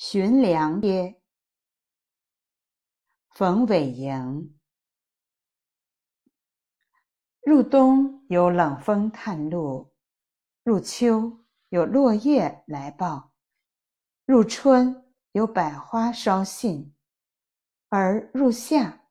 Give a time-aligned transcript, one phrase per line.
[0.00, 1.20] 寻良曰，
[3.30, 4.56] 冯伟莹。
[7.40, 9.92] 入冬有冷风探路，
[10.62, 13.32] 入秋有落叶来报，
[14.24, 16.94] 入春有百花捎信，
[17.88, 19.08] 而入夏，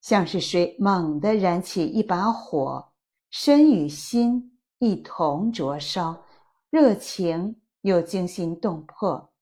[0.00, 2.94] 像是谁猛地燃起一把火，
[3.28, 6.24] 身与心一同灼烧，
[6.70, 9.33] 热情又惊心动魄。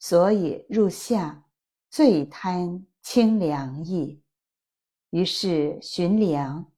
[0.00, 1.44] 所以入夏，
[1.90, 4.22] 最贪清凉意，
[5.10, 6.70] 于是寻凉，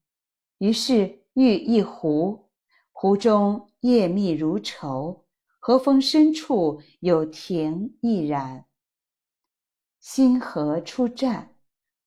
[0.57, 2.49] 于是遇一湖，
[2.93, 5.27] 湖中叶密如绸，
[5.59, 8.65] 河风深处有亭亦然。
[10.01, 11.55] 新河出战，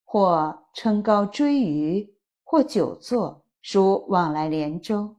[0.04, 5.18] 或撑篙追鱼，或久坐，属往来连舟。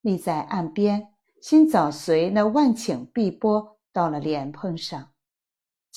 [0.00, 3.74] 立在岸边，心早随那万顷碧波。
[3.90, 5.12] 到了莲蓬上，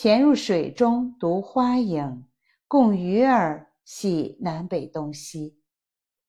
[0.01, 2.25] 潜入水中读花影，
[2.67, 5.59] 共鱼儿戏南北东西。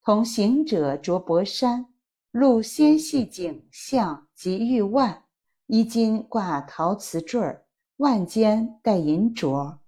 [0.03, 1.87] 同行者着薄衫，
[2.33, 5.25] 露纤细颈项及玉腕，
[5.69, 7.65] 衣襟挂陶瓷坠儿，
[7.97, 9.79] 腕间戴银镯，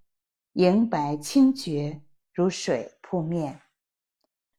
[0.55, 2.01] 莹白清绝，
[2.33, 3.61] 如水扑面。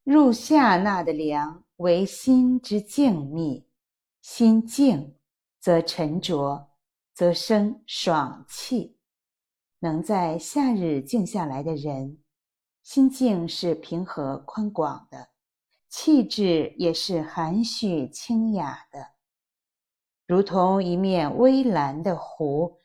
[0.04, 3.64] 入夏纳的凉，为心之静谧，
[4.22, 5.16] 心静
[5.60, 6.70] 则沉着。
[7.16, 8.95] 则生爽气，
[9.86, 12.18] 能在夏日静下来的人，
[12.82, 15.30] 心境是平和宽广的，
[15.88, 19.10] 气质也是含蓄清雅的，
[20.26, 22.80] 如同一面微蓝的湖，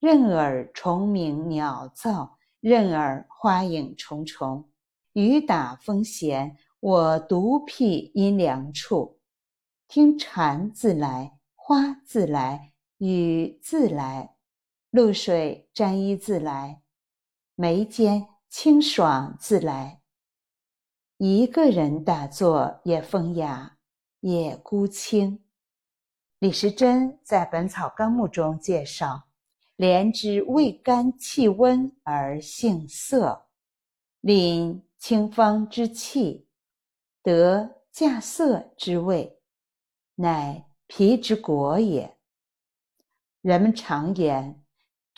[0.00, 4.70] 任尔虫鸣鸟噪，任尔花影重重，
[5.12, 9.18] 雨打风闲，我独辟阴凉处，
[9.86, 12.72] 听蝉自来，花自来。
[12.96, 14.34] 雨自来，
[14.90, 16.80] 露水沾衣自来，
[17.54, 20.00] 眉间清爽自来。
[21.18, 23.76] 一个人打坐也风雅，
[24.20, 25.44] 也孤清。
[26.38, 29.28] 李时珍在《本草纲目》中介绍：
[29.76, 33.48] 莲之味甘气温而性涩，
[34.22, 36.48] 凛清芳之气，
[37.22, 39.38] 得稼色之味，
[40.14, 42.16] 乃脾之果也。
[43.42, 44.64] 人们常言“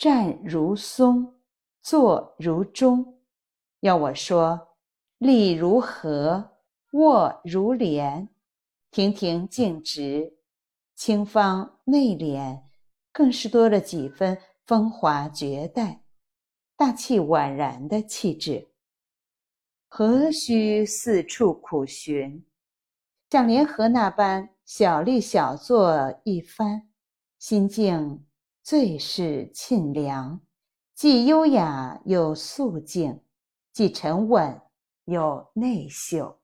[0.01, 1.39] 站如松，
[1.83, 3.19] 坐如钟”，
[3.81, 4.75] 要我说，
[5.19, 6.57] 立如河，
[6.93, 8.27] 卧如莲，
[8.89, 10.39] 亭亭净直，
[10.95, 12.63] 清芳内敛，
[13.11, 14.35] 更是多了几分
[14.65, 16.01] 风华绝代、
[16.75, 18.71] 大气宛然的气质。
[19.87, 22.43] 何须四处苦寻？
[23.29, 26.87] 像莲荷那般小立小坐一番。
[27.37, 28.25] 心境
[28.63, 30.39] 最是沁凉，
[30.93, 33.21] 既优雅又素静，
[33.73, 34.61] 既沉稳
[35.05, 36.40] 又内秀。